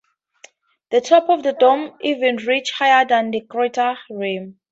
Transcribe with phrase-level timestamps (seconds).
[0.89, 4.57] The top of the dome even reaches higher than the crater rim.